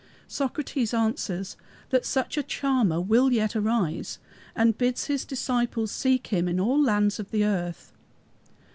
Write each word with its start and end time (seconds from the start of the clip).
Socrates 0.27 0.95
answers 0.95 1.55
that 1.91 2.07
such 2.07 2.35
a 2.35 2.41
Charmer 2.41 2.99
will 2.99 3.31
yet 3.31 3.55
arise, 3.55 4.17
and 4.55 4.75
bids 4.75 5.05
his 5.05 5.25
disciples 5.25 5.91
seek 5.91 6.25
him 6.33 6.47
in 6.47 6.59
all 6.59 6.81
lands 6.81 7.19
of 7.19 7.29
the 7.29 7.45
earth. 7.45 7.93